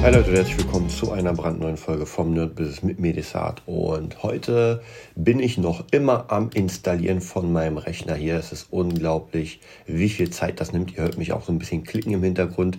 Hi 0.00 0.14
Leute, 0.14 0.30
herzlich 0.30 0.58
willkommen 0.58 0.88
zu 0.88 1.10
einer 1.10 1.32
brandneuen 1.32 1.76
Folge 1.76 2.06
vom 2.06 2.32
Nerd 2.32 2.54
Business 2.54 2.84
mit 2.84 3.00
Medisat. 3.00 3.62
Und 3.66 4.22
heute 4.22 4.80
bin 5.16 5.40
ich 5.40 5.58
noch 5.58 5.84
immer 5.90 6.26
am 6.28 6.50
Installieren 6.54 7.20
von 7.20 7.52
meinem 7.52 7.78
Rechner 7.78 8.14
hier. 8.14 8.36
Es 8.36 8.52
ist 8.52 8.68
unglaublich, 8.70 9.60
wie 9.86 10.08
viel 10.08 10.30
Zeit 10.30 10.60
das 10.60 10.72
nimmt. 10.72 10.92
Ihr 10.92 11.02
hört 11.02 11.18
mich 11.18 11.32
auch 11.32 11.42
so 11.42 11.50
ein 11.50 11.58
bisschen 11.58 11.82
klicken 11.82 12.12
im 12.12 12.22
Hintergrund. 12.22 12.78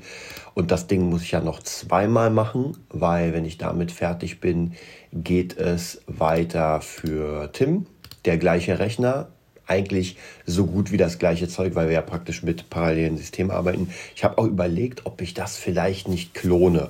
Und 0.53 0.71
das 0.71 0.87
Ding 0.87 1.09
muss 1.09 1.23
ich 1.23 1.31
ja 1.31 1.41
noch 1.41 1.61
zweimal 1.61 2.29
machen, 2.29 2.77
weil 2.87 3.33
wenn 3.33 3.43
ich 3.43 3.57
damit 3.57 3.91
fertig 3.91 4.39
bin, 4.39 4.71
geht 5.11 5.57
es 5.57 6.01
weiter 6.07 6.79
für 6.79 7.51
Tim. 7.51 7.85
Der 8.23 8.37
gleiche 8.37 8.79
Rechner, 8.79 9.27
eigentlich 9.67 10.15
so 10.45 10.65
gut 10.65 10.93
wie 10.93 10.97
das 10.97 11.19
gleiche 11.19 11.49
Zeug, 11.49 11.75
weil 11.75 11.87
wir 11.87 11.95
ja 11.95 12.01
praktisch 12.01 12.43
mit 12.43 12.69
parallelen 12.69 13.17
Systemen 13.17 13.51
arbeiten. 13.51 13.89
Ich 14.15 14.23
habe 14.23 14.37
auch 14.37 14.45
überlegt, 14.45 15.05
ob 15.05 15.21
ich 15.21 15.33
das 15.33 15.57
vielleicht 15.57 16.07
nicht 16.07 16.33
klone. 16.33 16.89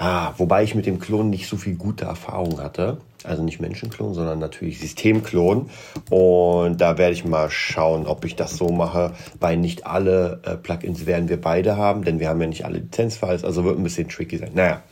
Ah, 0.00 0.32
wobei 0.36 0.62
ich 0.62 0.76
mit 0.76 0.86
dem 0.86 1.00
Klon 1.00 1.28
nicht 1.28 1.48
so 1.48 1.56
viel 1.56 1.74
gute 1.74 2.04
Erfahrung 2.04 2.60
hatte. 2.60 2.98
Also 3.24 3.42
nicht 3.42 3.60
Menschenklon, 3.60 4.14
sondern 4.14 4.38
natürlich 4.38 4.78
Systemklon. 4.78 5.70
Und 6.08 6.80
da 6.80 6.98
werde 6.98 7.14
ich 7.14 7.24
mal 7.24 7.50
schauen, 7.50 8.06
ob 8.06 8.24
ich 8.24 8.36
das 8.36 8.56
so 8.56 8.68
mache, 8.68 9.12
weil 9.40 9.56
nicht 9.56 9.86
alle 9.86 10.40
äh, 10.44 10.54
Plugins 10.54 11.04
werden 11.04 11.28
wir 11.28 11.40
beide 11.40 11.76
haben, 11.76 12.04
denn 12.04 12.20
wir 12.20 12.28
haben 12.28 12.40
ja 12.40 12.46
nicht 12.46 12.64
alle 12.64 12.78
Lizenzfiles, 12.78 13.42
also 13.42 13.64
wird 13.64 13.76
ein 13.76 13.82
bisschen 13.82 14.08
tricky 14.08 14.38
sein. 14.38 14.52
Naja, 14.54 14.82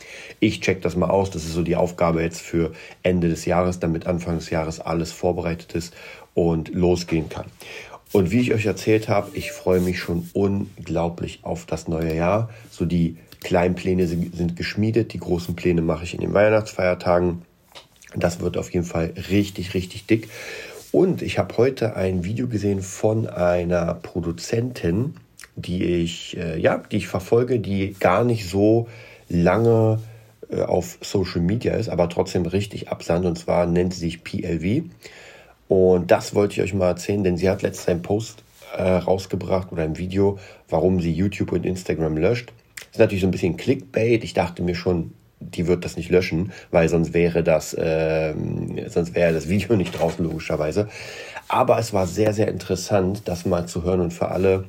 ich 0.41 0.59
check 0.59 0.81
das 0.81 0.97
mal 0.97 1.09
aus. 1.09 1.31
Das 1.31 1.45
ist 1.45 1.53
so 1.53 1.63
die 1.63 1.77
Aufgabe 1.77 2.21
jetzt 2.21 2.41
für 2.41 2.73
Ende 3.01 3.29
des 3.29 3.45
Jahres, 3.45 3.79
damit 3.79 4.07
Anfang 4.07 4.35
des 4.35 4.49
Jahres 4.49 4.81
alles 4.81 5.13
vorbereitet 5.13 5.73
ist 5.73 5.93
und 6.33 6.67
losgehen 6.75 7.29
kann. 7.29 7.45
Und 8.11 8.31
wie 8.31 8.41
ich 8.41 8.53
euch 8.53 8.65
erzählt 8.65 9.07
habe, 9.07 9.29
ich 9.33 9.53
freue 9.53 9.79
mich 9.79 9.99
schon 9.99 10.29
unglaublich 10.33 11.39
auf 11.43 11.65
das 11.65 11.87
neue 11.87 12.13
Jahr. 12.13 12.49
So 12.69 12.85
die 12.85 13.17
kleinen 13.41 13.75
Pläne 13.75 14.07
sind, 14.07 14.35
sind 14.35 14.55
geschmiedet, 14.55 15.13
die 15.13 15.19
großen 15.19 15.55
Pläne 15.55 15.81
mache 15.81 16.03
ich 16.03 16.13
in 16.13 16.21
den 16.21 16.33
Weihnachtsfeiertagen. 16.33 17.43
Das 18.15 18.39
wird 18.39 18.57
auf 18.57 18.71
jeden 18.73 18.85
Fall 18.85 19.13
richtig, 19.29 19.73
richtig 19.73 20.05
dick. 20.05 20.29
Und 20.91 21.21
ich 21.21 21.37
habe 21.37 21.57
heute 21.57 21.95
ein 21.95 22.23
Video 22.23 22.47
gesehen 22.47 22.81
von 22.81 23.27
einer 23.27 23.93
Produzentin, 23.93 25.15
die 25.55 25.83
ich, 25.83 26.37
äh, 26.37 26.57
ja, 26.59 26.77
die 26.77 26.97
ich 26.97 27.07
verfolge, 27.07 27.59
die 27.59 27.95
gar 27.99 28.23
nicht 28.23 28.47
so 28.47 28.87
lange 29.27 29.99
äh, 30.49 30.61
auf 30.61 30.97
Social 31.01 31.41
Media 31.41 31.73
ist, 31.73 31.89
aber 31.89 32.09
trotzdem 32.09 32.45
richtig 32.45 32.89
absandt. 32.89 33.25
Und 33.25 33.37
zwar 33.37 33.65
nennt 33.65 33.93
sie 33.93 33.99
sich 33.99 34.23
PLV. 34.23 34.85
Und 35.67 36.11
das 36.11 36.33
wollte 36.33 36.53
ich 36.53 36.61
euch 36.61 36.73
mal 36.73 36.87
erzählen, 36.87 37.23
denn 37.23 37.37
sie 37.37 37.49
hat 37.49 37.61
letztens 37.61 37.89
einen 37.89 38.01
Post 38.01 38.43
äh, 38.75 38.83
rausgebracht 38.83 39.71
oder 39.71 39.83
ein 39.83 39.97
Video, 39.97 40.39
warum 40.69 41.01
sie 41.01 41.11
YouTube 41.11 41.51
und 41.51 41.65
Instagram 41.65 42.17
löscht. 42.17 42.53
Ist 42.97 43.01
natürlich 43.01 43.21
so 43.21 43.27
ein 43.27 43.31
bisschen 43.31 43.57
Clickbait. 43.57 44.23
Ich 44.23 44.33
dachte 44.33 44.63
mir 44.63 44.73
schon, 44.73 45.13
die 45.39 45.67
wird 45.67 45.85
das 45.85 45.97
nicht 45.97 46.09
löschen, 46.09 46.51
weil 46.71 46.89
sonst 46.89 47.13
wäre 47.13 47.43
das, 47.43 47.75
äh, 47.75 48.33
sonst 48.87 49.13
wäre 49.13 49.33
das 49.33 49.47
Video 49.47 49.75
nicht 49.75 49.91
draußen, 49.91 50.25
logischerweise. 50.25 50.87
Aber 51.47 51.77
es 51.77 51.93
war 51.93 52.07
sehr, 52.07 52.33
sehr 52.33 52.47
interessant, 52.47 53.21
das 53.25 53.45
mal 53.45 53.67
zu 53.67 53.83
hören 53.83 54.01
und 54.01 54.13
für 54.13 54.29
alle 54.29 54.63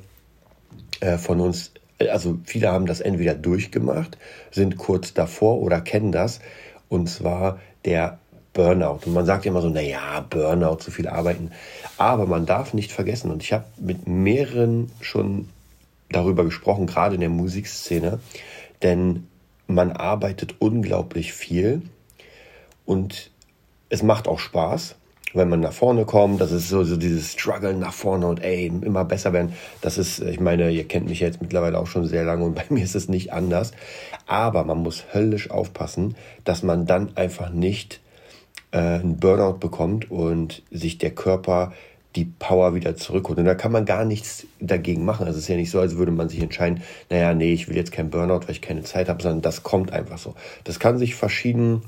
äh, 0.99 1.17
von 1.17 1.39
uns, 1.39 1.71
also 2.07 2.37
viele 2.43 2.71
haben 2.71 2.85
das 2.85 3.01
entweder 3.01 3.33
durchgemacht, 3.33 4.19
sind 4.51 4.77
kurz 4.77 5.15
davor 5.15 5.59
oder 5.59 5.81
kennen 5.81 6.11
das. 6.11 6.39
Und 6.87 7.09
zwar 7.09 7.59
der 7.83 8.19
Burnout. 8.53 9.07
Und 9.07 9.15
man 9.15 9.25
sagt 9.25 9.47
immer 9.47 9.63
so, 9.63 9.69
naja, 9.69 10.23
Burnout, 10.29 10.81
zu 10.81 10.91
viel 10.91 11.07
arbeiten. 11.07 11.49
Aber 11.97 12.27
man 12.27 12.45
darf 12.45 12.75
nicht 12.75 12.91
vergessen, 12.91 13.31
und 13.31 13.41
ich 13.41 13.53
habe 13.53 13.65
mit 13.79 14.07
mehreren 14.07 14.91
schon 15.01 15.49
darüber 16.11 16.43
gesprochen, 16.43 16.87
gerade 16.87 17.15
in 17.15 17.21
der 17.21 17.29
Musikszene, 17.29 18.19
denn 18.81 19.27
man 19.67 19.91
arbeitet 19.91 20.55
unglaublich 20.59 21.33
viel 21.33 21.83
und 22.85 23.31
es 23.89 24.03
macht 24.03 24.27
auch 24.27 24.39
Spaß, 24.39 24.95
wenn 25.33 25.49
man 25.49 25.59
nach 25.59 25.73
vorne 25.73 26.05
kommt. 26.05 26.41
Das 26.41 26.51
ist 26.51 26.69
so, 26.69 26.83
so 26.83 26.97
dieses 26.97 27.33
Struggle 27.33 27.73
nach 27.75 27.93
vorne 27.93 28.27
und 28.27 28.41
ey, 28.41 28.65
immer 28.67 29.05
besser 29.05 29.33
werden. 29.33 29.53
Das 29.81 29.97
ist, 29.97 30.19
ich 30.19 30.39
meine, 30.39 30.71
ihr 30.71 30.87
kennt 30.87 31.07
mich 31.07 31.19
jetzt 31.19 31.41
mittlerweile 31.41 31.77
auch 31.77 31.87
schon 31.87 32.05
sehr 32.05 32.23
lange 32.23 32.45
und 32.45 32.55
bei 32.55 32.65
mir 32.69 32.83
ist 32.83 32.95
es 32.95 33.09
nicht 33.09 33.33
anders. 33.33 33.71
Aber 34.25 34.63
man 34.63 34.79
muss 34.79 35.05
höllisch 35.13 35.51
aufpassen, 35.51 36.15
dass 36.43 36.63
man 36.63 36.85
dann 36.85 37.15
einfach 37.15 37.51
nicht 37.51 38.01
äh, 38.71 38.77
einen 38.77 39.17
Burnout 39.17 39.59
bekommt 39.59 40.09
und 40.09 40.63
sich 40.71 40.97
der 40.97 41.11
Körper 41.11 41.73
die 42.15 42.25
Power 42.25 42.73
wieder 42.73 42.95
zurückholt. 42.95 43.37
Und 43.37 43.45
da 43.45 43.55
kann 43.55 43.71
man 43.71 43.85
gar 43.85 44.03
nichts 44.03 44.47
dagegen 44.59 45.05
machen. 45.05 45.27
Also 45.27 45.37
es 45.37 45.43
ist 45.43 45.49
ja 45.49 45.55
nicht 45.55 45.71
so, 45.71 45.79
als 45.79 45.97
würde 45.97 46.11
man 46.11 46.29
sich 46.29 46.41
entscheiden, 46.41 46.81
naja, 47.09 47.33
nee, 47.33 47.53
ich 47.53 47.67
will 47.69 47.75
jetzt 47.75 47.91
kein 47.91 48.09
Burnout, 48.09 48.41
weil 48.43 48.51
ich 48.51 48.61
keine 48.61 48.83
Zeit 48.83 49.09
habe, 49.09 49.21
sondern 49.21 49.41
das 49.41 49.63
kommt 49.63 49.93
einfach 49.93 50.17
so. 50.17 50.33
Das 50.63 50.79
kann 50.79 50.97
sich 50.97 51.15
verschieden 51.15 51.83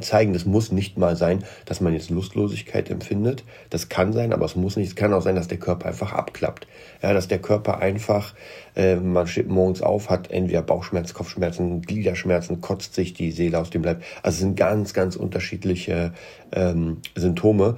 zeigen. 0.00 0.32
Das 0.32 0.44
muss 0.44 0.70
nicht 0.70 0.98
mal 0.98 1.16
sein, 1.16 1.44
dass 1.64 1.80
man 1.80 1.92
jetzt 1.92 2.10
Lustlosigkeit 2.10 2.90
empfindet. 2.90 3.44
Das 3.70 3.88
kann 3.88 4.12
sein, 4.12 4.32
aber 4.32 4.44
es 4.44 4.54
muss 4.54 4.76
nicht. 4.76 4.88
Es 4.88 4.96
kann 4.96 5.12
auch 5.12 5.22
sein, 5.22 5.34
dass 5.34 5.48
der 5.48 5.58
Körper 5.58 5.86
einfach 5.86 6.12
abklappt. 6.12 6.66
Ja, 7.02 7.12
dass 7.12 7.28
der 7.28 7.40
Körper 7.40 7.78
einfach, 7.78 8.34
äh, 8.76 8.96
man 8.96 9.26
steht 9.26 9.48
morgens 9.48 9.82
auf, 9.82 10.10
hat 10.10 10.30
entweder 10.30 10.62
Bauchschmerzen, 10.62 11.14
Kopfschmerzen, 11.14 11.82
Gliederschmerzen, 11.82 12.60
kotzt 12.60 12.94
sich 12.94 13.14
die 13.14 13.32
Seele 13.32 13.58
aus 13.58 13.70
dem 13.70 13.82
Leib. 13.82 14.02
Also 14.22 14.36
es 14.36 14.40
sind 14.40 14.56
ganz, 14.56 14.94
ganz 14.94 15.16
unterschiedliche 15.16 16.12
ähm, 16.52 16.98
Symptome. 17.16 17.76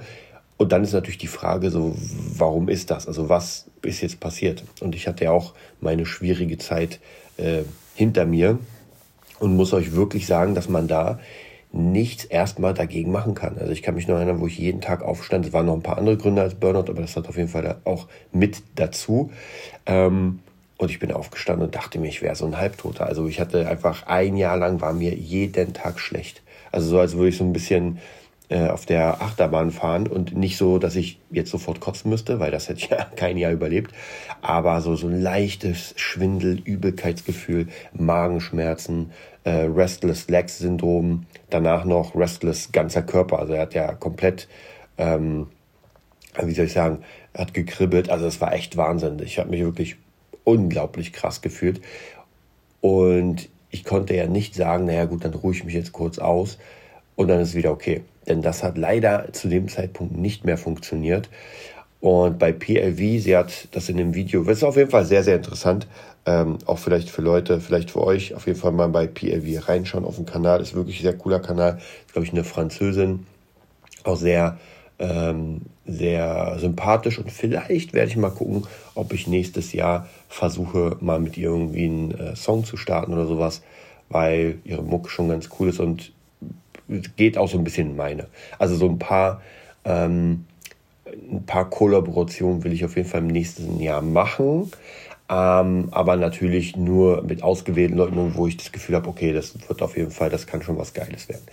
Und 0.57 0.71
dann 0.71 0.83
ist 0.83 0.93
natürlich 0.93 1.17
die 1.17 1.27
Frage 1.27 1.71
so, 1.71 1.95
warum 2.37 2.69
ist 2.69 2.91
das? 2.91 3.07
Also 3.07 3.29
was 3.29 3.65
ist 3.81 4.01
jetzt 4.01 4.19
passiert? 4.19 4.63
Und 4.81 4.95
ich 4.95 5.07
hatte 5.07 5.25
ja 5.25 5.31
auch 5.31 5.53
meine 5.81 6.05
schwierige 6.05 6.57
Zeit 6.57 6.99
äh, 7.37 7.63
hinter 7.95 8.25
mir 8.25 8.59
und 9.39 9.55
muss 9.55 9.73
euch 9.73 9.93
wirklich 9.93 10.27
sagen, 10.27 10.55
dass 10.55 10.69
man 10.69 10.87
da 10.87 11.19
nichts 11.73 12.23
erstmal 12.23 12.75
dagegen 12.75 13.11
machen 13.11 13.33
kann. 13.33 13.57
Also 13.57 13.71
ich 13.71 13.81
kann 13.81 13.95
mich 13.95 14.07
noch 14.07 14.15
erinnern, 14.15 14.39
wo 14.39 14.47
ich 14.47 14.59
jeden 14.59 14.79
Tag 14.79 15.01
aufstand. 15.01 15.47
Es 15.47 15.53
waren 15.53 15.65
noch 15.65 15.73
ein 15.73 15.81
paar 15.81 15.97
andere 15.97 16.17
Gründe 16.17 16.43
als 16.43 16.53
Burnout, 16.53 16.91
aber 16.91 17.01
das 17.01 17.15
hat 17.15 17.27
auf 17.27 17.35
jeden 17.35 17.49
Fall 17.49 17.77
auch 17.83 18.07
mit 18.31 18.61
dazu. 18.75 19.31
Ähm, 19.87 20.39
und 20.77 20.91
ich 20.91 20.99
bin 20.99 21.11
aufgestanden 21.11 21.65
und 21.65 21.75
dachte 21.75 21.97
mir, 21.97 22.07
ich 22.07 22.21
wäre 22.21 22.35
so 22.35 22.45
ein 22.45 22.57
Halbtoter. 22.57 23.07
Also 23.07 23.27
ich 23.27 23.39
hatte 23.39 23.67
einfach 23.67 24.05
ein 24.05 24.37
Jahr 24.37 24.57
lang 24.57 24.81
war 24.81 24.93
mir 24.93 25.15
jeden 25.15 25.73
Tag 25.73 25.99
schlecht. 25.99 26.43
Also 26.71 26.89
so, 26.89 26.99
als 26.99 27.15
würde 27.15 27.29
ich 27.29 27.37
so 27.37 27.43
ein 27.43 27.53
bisschen 27.53 27.99
äh, 28.49 28.67
auf 28.67 28.85
der 28.85 29.21
Achterbahn 29.21 29.71
fahren 29.71 30.07
und 30.07 30.35
nicht 30.35 30.57
so, 30.57 30.77
dass 30.77 30.95
ich 30.95 31.19
jetzt 31.31 31.49
sofort 31.49 31.79
kotzen 31.79 32.09
müsste, 32.09 32.39
weil 32.39 32.51
das 32.51 32.69
hätte 32.69 32.79
ich 32.79 32.89
ja 32.89 33.03
kein 33.15 33.37
Jahr 33.37 33.51
überlebt, 33.51 33.93
aber 34.41 34.81
so, 34.81 34.95
so 34.95 35.07
ein 35.07 35.21
leichtes 35.21 35.93
Schwindel, 35.97 36.59
Übelkeitsgefühl, 36.59 37.67
Magenschmerzen, 37.93 39.11
äh, 39.43 39.63
Restless 39.63 40.29
Legs 40.29 40.59
Syndrom, 40.59 41.25
danach 41.49 41.85
noch 41.85 42.15
Restless 42.15 42.71
ganzer 42.71 43.01
Körper, 43.01 43.39
also 43.39 43.53
er 43.53 43.61
hat 43.61 43.73
ja 43.73 43.93
komplett, 43.93 44.47
ähm, 44.97 45.47
wie 46.41 46.53
soll 46.53 46.65
ich 46.65 46.73
sagen, 46.73 46.99
hat 47.35 47.53
gekribbelt, 47.53 48.09
also 48.09 48.25
es 48.25 48.41
war 48.41 48.53
echt 48.53 48.77
Wahnsinn. 48.77 49.19
Ich 49.23 49.39
habe 49.39 49.49
mich 49.49 49.61
wirklich 49.61 49.95
unglaublich 50.43 51.13
krass 51.13 51.41
gefühlt. 51.41 51.81
Und 52.81 53.49
ich 53.69 53.83
konnte 53.83 54.15
ja 54.15 54.27
nicht 54.27 54.55
sagen, 54.55 54.85
naja 54.85 55.05
gut, 55.05 55.25
dann 55.25 55.33
ruhe 55.33 55.53
ich 55.53 55.63
mich 55.63 55.73
jetzt 55.73 55.93
kurz 55.93 56.19
aus 56.19 56.59
und 57.15 57.27
dann 57.27 57.39
ist 57.39 57.55
wieder 57.55 57.71
okay. 57.71 58.01
Denn 58.27 58.41
das 58.41 58.63
hat 58.63 58.77
leider 58.77 59.31
zu 59.33 59.47
dem 59.47 59.67
Zeitpunkt 59.67 60.17
nicht 60.17 60.45
mehr 60.45 60.57
funktioniert. 60.57 61.29
Und 61.99 62.37
bei 62.37 62.51
PLV, 62.51 62.97
sie 63.21 63.37
hat 63.37 63.69
das 63.71 63.87
in 63.87 63.97
dem 63.97 64.13
Video, 64.13 64.43
das 64.43 64.57
ist 64.57 64.63
auf 64.63 64.75
jeden 64.75 64.89
Fall 64.89 65.05
sehr, 65.05 65.23
sehr 65.23 65.37
interessant, 65.37 65.87
ähm, 66.25 66.57
auch 66.65 66.79
vielleicht 66.79 67.09
für 67.09 67.21
Leute, 67.21 67.59
vielleicht 67.59 67.91
für 67.91 68.01
euch, 68.01 68.33
auf 68.33 68.47
jeden 68.47 68.59
Fall 68.59 68.71
mal 68.71 68.89
bei 68.89 69.07
PLV 69.07 69.67
reinschauen 69.67 70.05
auf 70.05 70.15
dem 70.15 70.25
Kanal. 70.25 70.61
Ist 70.61 70.73
wirklich 70.73 70.99
ein 70.99 71.03
sehr 71.03 71.17
cooler 71.17 71.39
Kanal. 71.39 71.79
Glaube 72.11 72.25
ich, 72.25 72.31
eine 72.31 72.43
Französin. 72.43 73.25
Auch 74.03 74.15
sehr, 74.15 74.57
ähm, 74.99 75.61
sehr 75.85 76.57
sympathisch. 76.59 77.19
Und 77.19 77.31
vielleicht 77.31 77.93
werde 77.93 78.09
ich 78.09 78.17
mal 78.17 78.31
gucken, 78.31 78.65
ob 78.95 79.11
ich 79.13 79.27
nächstes 79.27 79.73
Jahr 79.73 80.07
versuche, 80.29 80.97
mal 81.01 81.19
mit 81.19 81.37
ihr 81.37 81.49
irgendwie 81.49 81.85
einen 81.85 82.11
äh, 82.11 82.35
Song 82.35 82.63
zu 82.63 82.77
starten 82.77 83.13
oder 83.13 83.27
sowas, 83.27 83.61
weil 84.09 84.59
ihre 84.63 84.83
Mucke 84.83 85.09
schon 85.09 85.27
ganz 85.27 85.49
cool 85.59 85.69
ist 85.69 85.79
und 85.79 86.13
geht 86.87 87.37
auch 87.37 87.49
so 87.49 87.57
ein 87.57 87.63
bisschen 87.63 87.91
in 87.91 87.95
meine. 87.95 88.27
Also 88.59 88.75
so 88.75 88.87
ein 88.87 88.99
paar, 88.99 89.41
ähm, 89.85 90.45
ein 91.05 91.45
paar 91.45 91.69
Kollaborationen 91.69 92.63
will 92.63 92.73
ich 92.73 92.85
auf 92.85 92.95
jeden 92.95 93.07
Fall 93.07 93.21
im 93.21 93.27
nächsten 93.27 93.79
Jahr 93.79 94.01
machen. 94.01 94.71
Ähm, 95.29 95.87
aber 95.91 96.17
natürlich 96.17 96.75
nur 96.75 97.23
mit 97.23 97.43
ausgewählten 97.43 97.95
Leuten, 97.95 98.35
wo 98.35 98.45
ich 98.45 98.57
das 98.57 98.71
Gefühl 98.71 98.95
habe, 98.95 99.07
okay, 99.07 99.31
das 99.31 99.55
wird 99.67 99.81
auf 99.81 99.95
jeden 99.95 100.11
Fall, 100.11 100.29
das 100.29 100.47
kann 100.47 100.61
schon 100.61 100.77
was 100.77 100.93
Geiles 100.93 101.29
werden. 101.29 101.43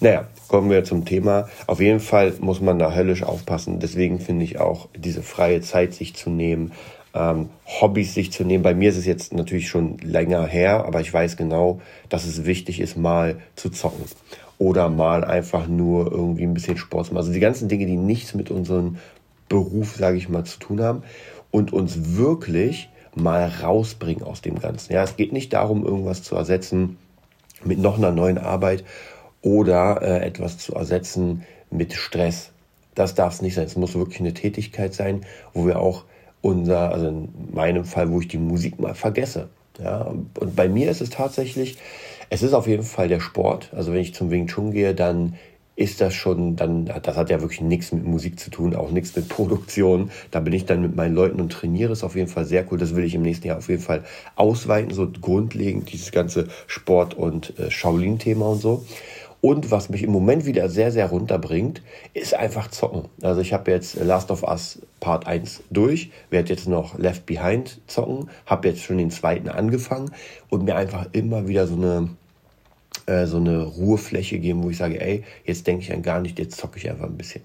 Naja, 0.00 0.26
kommen 0.48 0.70
wir 0.70 0.82
zum 0.82 1.04
Thema. 1.04 1.48
Auf 1.66 1.80
jeden 1.80 2.00
Fall 2.00 2.34
muss 2.40 2.60
man 2.60 2.78
da 2.78 2.94
höllisch 2.94 3.22
aufpassen. 3.22 3.78
Deswegen 3.78 4.18
finde 4.18 4.44
ich 4.44 4.58
auch 4.58 4.88
diese 4.96 5.22
freie 5.22 5.60
Zeit 5.60 5.94
sich 5.94 6.14
zu 6.16 6.30
nehmen, 6.30 6.72
ähm, 7.14 7.50
Hobbys 7.66 8.14
sich 8.14 8.32
zu 8.32 8.44
nehmen. 8.44 8.62
Bei 8.62 8.74
mir 8.74 8.88
ist 8.88 8.96
es 8.96 9.06
jetzt 9.06 9.32
natürlich 9.32 9.68
schon 9.68 9.98
länger 9.98 10.46
her, 10.46 10.84
aber 10.84 11.00
ich 11.00 11.12
weiß 11.12 11.36
genau, 11.36 11.80
dass 12.08 12.26
es 12.26 12.44
wichtig 12.44 12.80
ist, 12.80 12.96
mal 12.96 13.40
zu 13.54 13.70
zocken 13.70 14.04
oder 14.62 14.88
mal 14.88 15.24
einfach 15.24 15.66
nur 15.66 16.12
irgendwie 16.12 16.44
ein 16.44 16.54
bisschen 16.54 16.76
Sport 16.76 17.08
machen. 17.08 17.16
Also 17.16 17.32
die 17.32 17.40
ganzen 17.40 17.68
Dinge, 17.68 17.84
die 17.84 17.96
nichts 17.96 18.32
mit 18.32 18.48
unserem 18.48 18.98
Beruf, 19.48 19.96
sage 19.96 20.16
ich 20.16 20.28
mal, 20.28 20.44
zu 20.44 20.60
tun 20.60 20.80
haben 20.80 21.02
und 21.50 21.72
uns 21.72 22.14
wirklich 22.16 22.88
mal 23.16 23.50
rausbringen 23.60 24.22
aus 24.22 24.40
dem 24.40 24.60
Ganzen. 24.60 24.92
Ja, 24.92 25.02
es 25.02 25.16
geht 25.16 25.32
nicht 25.32 25.52
darum, 25.52 25.84
irgendwas 25.84 26.22
zu 26.22 26.36
ersetzen 26.36 26.96
mit 27.64 27.80
noch 27.80 27.98
einer 27.98 28.12
neuen 28.12 28.38
Arbeit 28.38 28.84
oder 29.40 30.00
äh, 30.00 30.24
etwas 30.24 30.58
zu 30.58 30.74
ersetzen 30.74 31.42
mit 31.72 31.92
Stress. 31.92 32.52
Das 32.94 33.16
darf 33.16 33.34
es 33.34 33.42
nicht 33.42 33.54
sein. 33.54 33.64
Es 33.64 33.74
muss 33.74 33.96
wirklich 33.96 34.20
eine 34.20 34.32
Tätigkeit 34.32 34.94
sein, 34.94 35.22
wo 35.54 35.66
wir 35.66 35.80
auch 35.80 36.04
unser, 36.40 36.92
also 36.92 37.08
in 37.08 37.28
meinem 37.52 37.84
Fall, 37.84 38.12
wo 38.12 38.20
ich 38.20 38.28
die 38.28 38.38
Musik 38.38 38.78
mal 38.78 38.94
vergesse. 38.94 39.48
Ja, 39.78 40.02
und 40.02 40.56
bei 40.56 40.68
mir 40.68 40.90
ist 40.90 41.00
es 41.00 41.10
tatsächlich, 41.10 41.78
es 42.30 42.42
ist 42.42 42.52
auf 42.52 42.66
jeden 42.66 42.82
Fall 42.82 43.08
der 43.08 43.20
Sport. 43.20 43.70
Also 43.74 43.92
wenn 43.92 44.00
ich 44.00 44.14
zum 44.14 44.30
Wing 44.30 44.46
Chun 44.46 44.72
gehe, 44.72 44.94
dann 44.94 45.34
ist 45.74 46.02
das 46.02 46.12
schon, 46.14 46.54
dann, 46.56 46.84
das 46.84 47.16
hat 47.16 47.30
ja 47.30 47.40
wirklich 47.40 47.62
nichts 47.62 47.92
mit 47.92 48.04
Musik 48.04 48.38
zu 48.38 48.50
tun, 48.50 48.76
auch 48.76 48.90
nichts 48.90 49.16
mit 49.16 49.28
Produktion. 49.30 50.10
Da 50.30 50.40
bin 50.40 50.52
ich 50.52 50.66
dann 50.66 50.82
mit 50.82 50.94
meinen 50.94 51.14
Leuten 51.14 51.40
und 51.40 51.50
trainiere 51.50 51.92
ist 51.92 52.04
auf 52.04 52.14
jeden 52.14 52.28
Fall 52.28 52.44
sehr 52.44 52.70
cool. 52.70 52.78
Das 52.78 52.94
will 52.94 53.04
ich 53.04 53.14
im 53.14 53.22
nächsten 53.22 53.46
Jahr 53.46 53.58
auf 53.58 53.68
jeden 53.68 53.82
Fall 53.82 54.04
ausweiten, 54.36 54.92
so 54.92 55.08
grundlegend 55.08 55.90
dieses 55.92 56.12
ganze 56.12 56.48
Sport- 56.66 57.14
und 57.14 57.58
äh, 57.58 57.70
Shaolin-Thema 57.70 58.46
und 58.46 58.60
so. 58.60 58.84
Und 59.42 59.72
was 59.72 59.90
mich 59.90 60.04
im 60.04 60.12
Moment 60.12 60.46
wieder 60.46 60.70
sehr, 60.70 60.92
sehr 60.92 61.06
runterbringt, 61.06 61.82
ist 62.14 62.32
einfach 62.32 62.70
zocken. 62.70 63.08
Also 63.22 63.40
ich 63.40 63.52
habe 63.52 63.72
jetzt 63.72 63.96
Last 63.96 64.30
of 64.30 64.44
Us 64.44 64.78
Part 65.00 65.26
1 65.26 65.64
durch, 65.68 66.12
werde 66.30 66.50
jetzt 66.50 66.68
noch 66.68 66.96
Left 66.96 67.26
Behind 67.26 67.80
zocken, 67.88 68.30
habe 68.46 68.68
jetzt 68.68 68.82
schon 68.82 68.98
den 68.98 69.10
zweiten 69.10 69.48
angefangen 69.48 70.12
und 70.48 70.64
mir 70.64 70.76
einfach 70.76 71.08
immer 71.12 71.48
wieder 71.48 71.66
so 71.66 71.74
eine 71.74 72.10
äh, 73.06 73.26
so 73.26 73.38
eine 73.38 73.64
Ruhefläche 73.64 74.38
geben, 74.38 74.62
wo 74.62 74.70
ich 74.70 74.76
sage, 74.76 75.00
ey, 75.00 75.24
jetzt 75.44 75.66
denke 75.66 75.82
ich 75.82 75.92
an 75.92 76.02
gar 76.02 76.20
nicht, 76.20 76.38
jetzt 76.38 76.56
zocke 76.56 76.78
ich 76.78 76.88
einfach 76.88 77.06
ein 77.06 77.16
bisschen. 77.16 77.42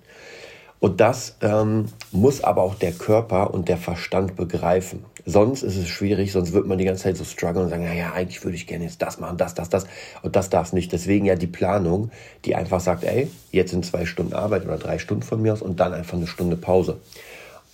Und 0.79 1.01
das 1.01 1.35
ähm, 1.41 1.85
muss 2.12 2.44
aber 2.44 2.62
auch 2.62 2.75
der 2.75 2.91
Körper 2.91 3.53
und 3.53 3.68
der 3.68 3.77
Verstand 3.77 4.35
begreifen. 4.35 5.03
Sonst 5.25 5.63
ist 5.63 5.75
es 5.75 5.88
schwierig, 5.88 6.31
sonst 6.31 6.53
wird 6.53 6.68
man 6.68 6.77
die 6.77 6.85
ganze 6.85 7.03
Zeit 7.03 7.18
so 7.18 7.24
strugglen 7.24 7.65
und 7.65 7.69
sagen, 7.69 7.83
naja, 7.83 8.13
eigentlich 8.13 8.44
würde 8.44 8.56
ich 8.56 8.68
gerne 8.68 8.85
jetzt 8.85 9.01
das 9.01 9.19
machen, 9.19 9.38
das, 9.38 9.56
das, 9.56 9.69
das. 9.69 9.88
Und 10.21 10.35
das 10.35 10.50
darf 10.50 10.74
nicht. 10.74 10.91
Deswegen 10.94 11.25
ja 11.25 11.35
die 11.35 11.47
Planung, 11.47 12.12
die 12.45 12.56
einfach 12.56 12.79
sagt, 12.79 13.03
ey, 13.03 13.27
jetzt 13.51 13.71
sind 13.71 13.85
zwei 13.85 14.06
Stunden 14.06 14.33
Arbeit 14.33 14.65
oder 14.65 14.77
drei 14.77 15.00
Stunden 15.00 15.24
von 15.24 15.41
mir 15.41 15.53
aus 15.53 15.63
und 15.63 15.79
dann 15.79 15.94
einfach 15.94 16.15
eine 16.15 16.27
Stunde 16.27 16.56
Pause. 16.56 17.00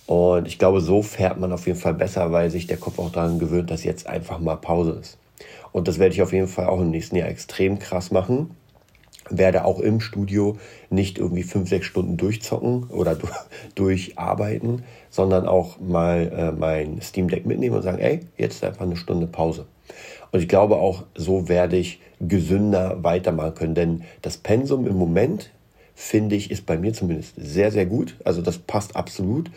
Und 0.06 0.48
ich 0.48 0.58
glaube, 0.58 0.80
so 0.80 1.02
fährt 1.02 1.38
man 1.38 1.52
auf 1.52 1.66
jeden 1.66 1.78
Fall 1.78 1.94
besser, 1.94 2.32
weil 2.32 2.50
sich 2.50 2.66
der 2.66 2.76
Kopf 2.78 2.98
auch 2.98 3.12
daran 3.12 3.38
gewöhnt, 3.38 3.70
dass 3.70 3.84
jetzt 3.84 4.06
einfach 4.06 4.38
mal 4.38 4.56
Pause 4.56 4.98
ist. 5.00 5.18
Und 5.72 5.88
das 5.88 5.98
werde 5.98 6.14
ich 6.14 6.22
auf 6.22 6.32
jeden 6.32 6.48
Fall 6.48 6.66
auch 6.66 6.80
im 6.80 6.90
nächsten 6.90 7.16
Jahr 7.16 7.28
extrem 7.28 7.78
krass 7.78 8.10
machen 8.10 8.50
werde 9.30 9.64
auch 9.64 9.80
im 9.80 10.00
Studio 10.00 10.56
nicht 10.90 11.18
irgendwie 11.18 11.42
fünf, 11.42 11.68
sechs 11.68 11.86
Stunden 11.86 12.16
durchzocken 12.16 12.84
oder 12.84 13.16
durcharbeiten, 13.74 14.84
sondern 15.10 15.46
auch 15.46 15.80
mal 15.80 16.32
äh, 16.34 16.52
mein 16.52 17.00
Steam 17.00 17.28
Deck 17.28 17.46
mitnehmen 17.46 17.76
und 17.76 17.82
sagen, 17.82 17.98
ey, 17.98 18.20
jetzt 18.36 18.64
einfach 18.64 18.82
eine 18.84 18.96
Stunde 18.96 19.26
Pause. 19.26 19.66
Und 20.32 20.40
ich 20.40 20.48
glaube 20.48 20.76
auch, 20.76 21.04
so 21.14 21.48
werde 21.48 21.76
ich 21.76 22.00
gesünder 22.20 23.02
weitermachen 23.02 23.54
können, 23.54 23.74
denn 23.74 24.02
das 24.22 24.36
Pensum 24.36 24.86
im 24.86 24.96
Moment, 24.96 25.50
finde 25.94 26.34
ich, 26.34 26.50
ist 26.50 26.66
bei 26.66 26.76
mir 26.76 26.92
zumindest 26.92 27.34
sehr, 27.36 27.70
sehr 27.70 27.86
gut. 27.86 28.16
Also 28.24 28.42
das 28.42 28.58
passt 28.58 28.96
absolut. 28.96 29.50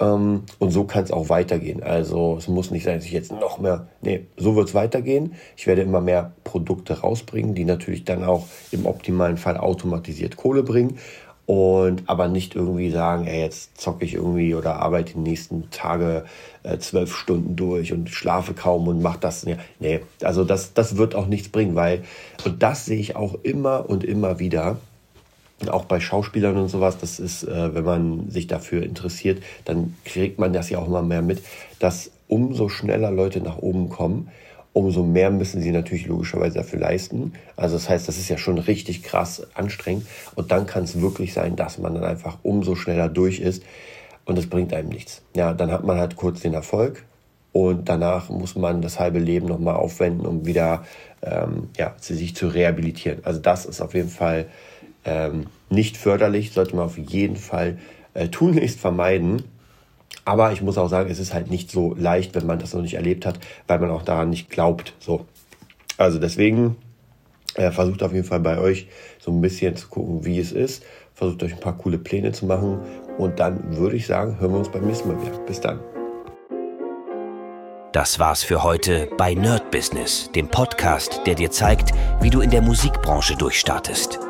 Ähm, 0.00 0.44
und 0.58 0.70
so 0.70 0.84
kann 0.84 1.04
es 1.04 1.12
auch 1.12 1.28
weitergehen. 1.28 1.82
Also 1.82 2.36
es 2.38 2.48
muss 2.48 2.70
nicht 2.70 2.84
sein, 2.84 2.96
dass 2.96 3.04
ich 3.04 3.12
jetzt 3.12 3.32
noch 3.32 3.58
mehr, 3.58 3.86
nee, 4.00 4.26
so 4.36 4.56
wird 4.56 4.68
es 4.68 4.74
weitergehen. 4.74 5.34
Ich 5.56 5.66
werde 5.66 5.82
immer 5.82 6.00
mehr 6.00 6.32
Produkte 6.42 7.00
rausbringen, 7.00 7.54
die 7.54 7.64
natürlich 7.64 8.04
dann 8.04 8.24
auch 8.24 8.46
im 8.72 8.86
optimalen 8.86 9.36
Fall 9.36 9.58
automatisiert 9.58 10.36
Kohle 10.36 10.62
bringen. 10.62 10.98
Und 11.46 12.04
aber 12.06 12.28
nicht 12.28 12.54
irgendwie 12.54 12.92
sagen, 12.92 13.26
ey, 13.26 13.40
jetzt 13.40 13.80
zocke 13.80 14.04
ich 14.04 14.14
irgendwie 14.14 14.54
oder 14.54 14.76
arbeite 14.76 15.14
die 15.14 15.18
nächsten 15.18 15.68
Tage 15.70 16.24
äh, 16.62 16.78
zwölf 16.78 17.12
Stunden 17.16 17.56
durch 17.56 17.92
und 17.92 18.08
schlafe 18.08 18.54
kaum 18.54 18.86
und 18.86 19.02
mache 19.02 19.18
das. 19.18 19.44
Nee, 19.80 20.00
also 20.22 20.44
das, 20.44 20.74
das 20.74 20.96
wird 20.96 21.16
auch 21.16 21.26
nichts 21.26 21.48
bringen, 21.48 21.74
weil, 21.74 22.04
und 22.44 22.62
das 22.62 22.86
sehe 22.86 23.00
ich 23.00 23.16
auch 23.16 23.34
immer 23.42 23.90
und 23.90 24.04
immer 24.04 24.38
wieder, 24.38 24.76
auch 25.68 25.84
bei 25.84 26.00
Schauspielern 26.00 26.56
und 26.56 26.68
sowas, 26.68 26.98
das 26.98 27.20
ist, 27.20 27.42
äh, 27.42 27.74
wenn 27.74 27.84
man 27.84 28.30
sich 28.30 28.46
dafür 28.46 28.82
interessiert, 28.82 29.42
dann 29.64 29.94
kriegt 30.04 30.38
man 30.38 30.52
das 30.52 30.70
ja 30.70 30.78
auch 30.78 30.86
immer 30.86 31.02
mehr 31.02 31.22
mit, 31.22 31.42
dass 31.78 32.10
umso 32.28 32.68
schneller 32.68 33.10
Leute 33.10 33.40
nach 33.40 33.58
oben 33.58 33.88
kommen, 33.88 34.30
umso 34.72 35.02
mehr 35.02 35.30
müssen 35.30 35.60
sie 35.60 35.72
natürlich 35.72 36.06
logischerweise 36.06 36.58
dafür 36.58 36.78
leisten. 36.78 37.32
Also 37.56 37.76
das 37.76 37.88
heißt, 37.88 38.08
das 38.08 38.18
ist 38.18 38.28
ja 38.28 38.38
schon 38.38 38.58
richtig 38.58 39.02
krass 39.02 39.46
anstrengend. 39.54 40.06
Und 40.36 40.52
dann 40.52 40.66
kann 40.66 40.84
es 40.84 41.00
wirklich 41.00 41.32
sein, 41.32 41.56
dass 41.56 41.78
man 41.78 41.94
dann 41.94 42.04
einfach 42.04 42.38
umso 42.42 42.76
schneller 42.76 43.08
durch 43.08 43.40
ist 43.40 43.64
und 44.24 44.38
es 44.38 44.48
bringt 44.48 44.72
einem 44.72 44.88
nichts. 44.88 45.22
Ja, 45.34 45.52
dann 45.52 45.72
hat 45.72 45.84
man 45.84 45.98
halt 45.98 46.16
kurz 46.16 46.40
den 46.40 46.54
Erfolg 46.54 47.04
und 47.52 47.88
danach 47.88 48.30
muss 48.30 48.54
man 48.54 48.80
das 48.80 49.00
halbe 49.00 49.18
Leben 49.18 49.46
nochmal 49.46 49.74
aufwenden, 49.74 50.24
um 50.24 50.46
wieder 50.46 50.84
ähm, 51.22 51.68
ja, 51.76 51.94
sich 51.98 52.36
zu 52.36 52.46
rehabilitieren. 52.46 53.24
Also 53.24 53.40
das 53.40 53.66
ist 53.66 53.80
auf 53.80 53.94
jeden 53.94 54.08
Fall 54.08 54.46
ähm, 55.04 55.46
nicht 55.68 55.96
förderlich, 55.96 56.52
sollte 56.52 56.76
man 56.76 56.84
auf 56.84 56.98
jeden 56.98 57.36
Fall 57.36 57.78
äh, 58.14 58.28
tunlichst 58.28 58.80
vermeiden. 58.80 59.42
Aber 60.24 60.52
ich 60.52 60.62
muss 60.62 60.78
auch 60.78 60.88
sagen, 60.88 61.10
es 61.10 61.18
ist 61.18 61.32
halt 61.32 61.50
nicht 61.50 61.70
so 61.70 61.94
leicht, 61.94 62.34
wenn 62.34 62.46
man 62.46 62.58
das 62.58 62.74
noch 62.74 62.82
nicht 62.82 62.94
erlebt 62.94 63.26
hat, 63.26 63.40
weil 63.66 63.78
man 63.78 63.90
auch 63.90 64.02
daran 64.02 64.30
nicht 64.30 64.50
glaubt. 64.50 64.94
So. 64.98 65.26
Also 65.96 66.18
deswegen 66.18 66.76
äh, 67.54 67.70
versucht 67.70 68.02
auf 68.02 68.12
jeden 68.12 68.26
Fall 68.26 68.40
bei 68.40 68.58
euch 68.58 68.88
so 69.18 69.30
ein 69.30 69.40
bisschen 69.40 69.76
zu 69.76 69.88
gucken, 69.88 70.24
wie 70.24 70.38
es 70.38 70.52
ist. 70.52 70.82
Versucht 71.14 71.42
euch 71.42 71.52
ein 71.52 71.60
paar 71.60 71.76
coole 71.76 71.98
Pläne 71.98 72.32
zu 72.32 72.46
machen. 72.46 72.80
Und 73.18 73.38
dann 73.38 73.76
würde 73.76 73.96
ich 73.96 74.06
sagen, 74.06 74.38
hören 74.40 74.52
wir 74.52 74.58
uns 74.58 74.70
beim 74.70 74.86
nächsten 74.86 75.08
Mal 75.08 75.20
wieder. 75.20 75.38
Bis 75.40 75.60
dann. 75.60 75.80
Das 77.92 78.20
war's 78.20 78.44
für 78.44 78.62
heute 78.62 79.08
bei 79.18 79.34
Nerd 79.34 79.72
Business, 79.72 80.30
dem 80.32 80.46
Podcast, 80.48 81.22
der 81.26 81.34
dir 81.34 81.50
zeigt, 81.50 81.92
wie 82.20 82.30
du 82.30 82.40
in 82.40 82.50
der 82.50 82.62
Musikbranche 82.62 83.34
durchstartest. 83.36 84.29